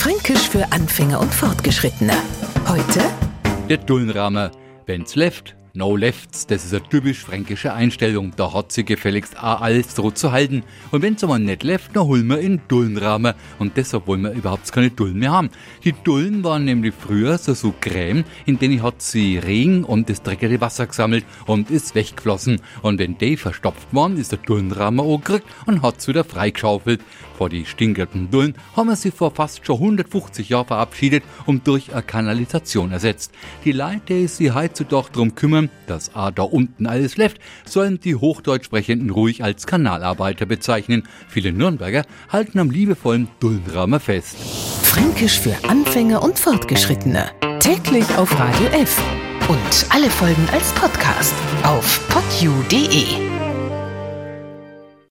[0.00, 2.14] Fränkisch für Anfänger und Fortgeschrittene.
[2.66, 3.02] Heute
[3.68, 4.50] Der Dullenrahmen.
[4.86, 6.46] Wenn's left, no lefts.
[6.46, 8.32] Das ist eine typisch fränkische Einstellung.
[8.34, 10.62] Da hat sie gefälligst auch alles so zu halten.
[10.90, 13.34] Und wenn's aber nicht left, dann holen wir in Dullenrahmen.
[13.58, 15.50] Und deshalb wollen wir überhaupt keine Dullen mehr haben.
[15.84, 20.22] Die Dullen waren nämlich früher so, so Creme, in denen hat sie Regen und das
[20.22, 22.62] dreckige Wasser gesammelt und ist weggeflossen.
[22.80, 27.02] Und wenn die verstopft waren, ist der Dullenrahmen angekriegt und hat's wieder freigeschaufelt.
[27.40, 31.90] Vor die stinkenden Dullen haben wir sie vor fast schon 150 Jahren verabschiedet und durch
[31.90, 33.32] eine Kanalisation ersetzt.
[33.64, 38.14] Die Leute, die sich heutzutage darum kümmern, dass A da unten alles läuft, sollen die
[38.14, 41.04] Hochdeutsch sprechenden ruhig als Kanalarbeiter bezeichnen.
[41.28, 44.36] Viele Nürnberger halten am liebevollen Dullenrahmen fest.
[44.82, 47.30] Fränkisch für Anfänger und Fortgeschrittene.
[47.58, 49.02] Täglich auf Radio F.
[49.48, 53.49] Und alle Folgen als Podcast auf podu.de.